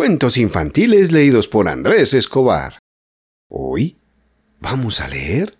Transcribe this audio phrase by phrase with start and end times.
[0.00, 2.78] Cuentos infantiles leídos por Andrés Escobar.
[3.50, 3.98] Hoy
[4.58, 5.58] vamos a leer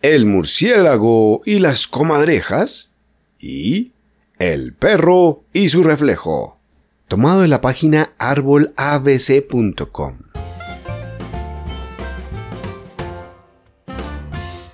[0.00, 2.90] El murciélago y las comadrejas
[3.38, 3.92] y
[4.40, 6.58] El perro y su reflejo,
[7.06, 10.18] tomado de la página árbolabc.com.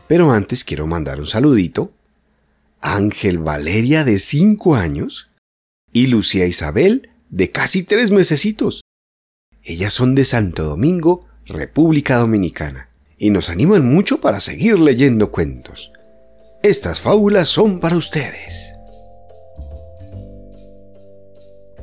[0.07, 1.93] Pero antes quiero mandar un saludito
[2.81, 5.31] a Ángel Valeria de 5 años
[5.93, 8.83] y Lucía Isabel de casi tres mesecitos.
[9.63, 15.93] Ellas son de Santo Domingo, República Dominicana, y nos animan mucho para seguir leyendo cuentos.
[16.63, 18.73] Estas fábulas son para ustedes.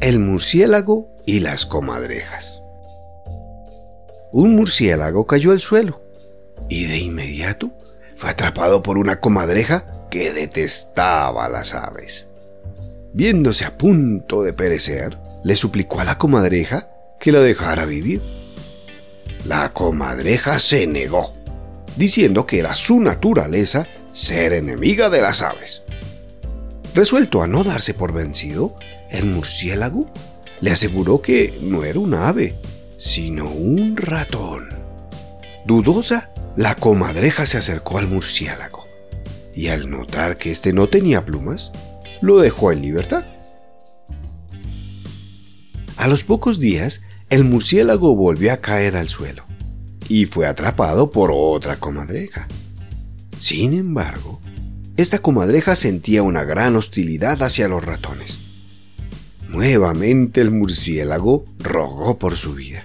[0.01, 2.61] El murciélago y las comadrejas.
[4.31, 6.01] Un murciélago cayó al suelo
[6.69, 7.71] y de inmediato
[8.17, 12.29] fue atrapado por una comadreja que detestaba las aves.
[13.15, 18.21] Viéndose a punto de perecer, le suplicó a la comadreja que la dejara vivir.
[19.45, 21.33] La comadreja se negó,
[21.95, 25.83] diciendo que era su naturaleza ser enemiga de las aves.
[26.93, 28.75] Resuelto a no darse por vencido,
[29.09, 30.11] el murciélago
[30.59, 32.59] le aseguró que no era un ave,
[32.97, 34.67] sino un ratón.
[35.65, 38.83] Dudosa, la comadreja se acercó al murciélago
[39.53, 41.71] y al notar que éste no tenía plumas,
[42.25, 43.23] lo dejó en libertad.
[45.95, 49.43] A los pocos días, el murciélago volvió a caer al suelo
[50.09, 52.47] y fue atrapado por otra comadreja.
[53.37, 54.41] Sin embargo,
[54.97, 58.39] esta comadreja sentía una gran hostilidad hacia los ratones.
[59.49, 62.83] Nuevamente el murciélago rogó por su vida.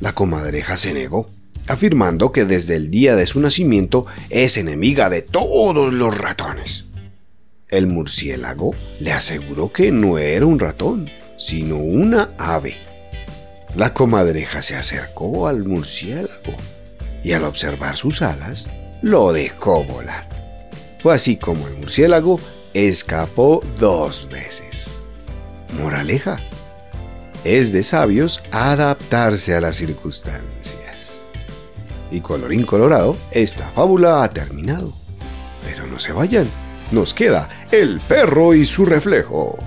[0.00, 1.26] La comadreja se negó,
[1.68, 6.89] afirmando que desde el día de su nacimiento es enemiga de todos los ratones.
[7.70, 12.74] El murciélago le aseguró que no era un ratón, sino una ave.
[13.76, 16.52] La comadreja se acercó al murciélago
[17.22, 18.68] y al observar sus alas,
[19.02, 20.28] lo dejó volar.
[20.98, 22.40] Fue así como el murciélago
[22.74, 25.00] escapó dos veces.
[25.80, 26.40] Moraleja.
[27.44, 31.26] Es de sabios adaptarse a las circunstancias.
[32.10, 34.92] Y colorín colorado, esta fábula ha terminado.
[35.64, 36.50] Pero no se vayan
[36.90, 39.58] nos queda el perro y su reflejo.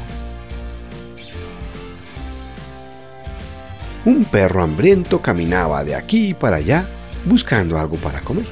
[4.06, 6.88] Un perro hambriento caminaba de aquí para allá
[7.26, 8.46] buscando algo para comer,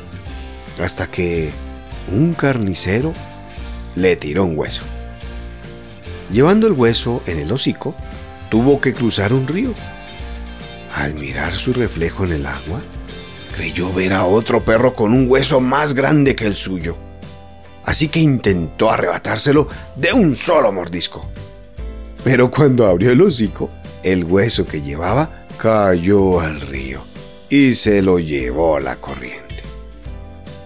[0.82, 1.52] hasta que
[2.10, 3.14] un carnicero
[3.96, 4.84] le tiró un hueso.
[6.32, 7.96] Llevando el hueso en el hocico,
[8.50, 9.74] tuvo que cruzar un río.
[10.96, 12.82] Al mirar su reflejo en el agua,
[13.54, 16.96] creyó ver a otro perro con un hueso más grande que el suyo
[17.92, 21.30] así que intentó arrebatárselo de un solo mordisco.
[22.24, 23.70] Pero cuando abrió el hocico,
[24.02, 27.02] el hueso que llevaba cayó al río
[27.50, 29.58] y se lo llevó la corriente.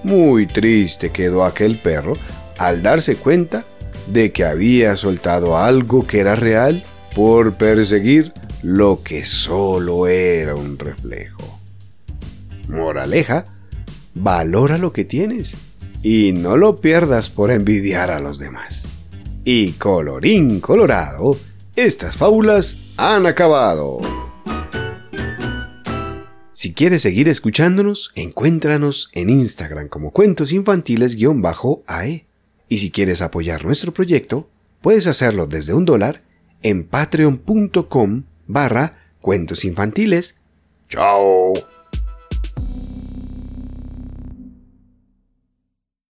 [0.04, 2.16] Muy triste quedó aquel perro
[2.60, 3.66] al darse cuenta
[4.06, 6.84] de que había soltado algo que era real
[7.16, 11.60] por perseguir lo que solo era un reflejo.
[12.68, 13.46] Moraleja,
[14.14, 15.58] valora lo que tienes
[16.08, 18.86] y no lo pierdas por envidiar a los demás.
[19.44, 21.36] Y colorín colorado,
[21.76, 24.02] estas fábulas han acabado.
[26.54, 32.28] Si quieres seguir escuchándonos, encuéntranos en Instagram como cuentos infantiles-ae.
[32.70, 34.48] Y si quieres apoyar nuestro proyecto,
[34.82, 36.22] puedes hacerlo desde un dólar
[36.62, 40.42] en patreon.com barra cuentos infantiles.
[40.88, 41.75] ¡Chao!